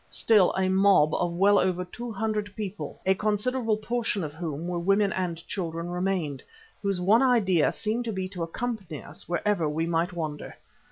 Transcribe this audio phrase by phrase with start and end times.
[0.09, 4.79] Still a mob of well over two hundred people, a considerable portion of whom were
[4.79, 6.41] women and children, remained,
[6.81, 10.57] whose one idea seemed to be to accompany us wherever we might wander.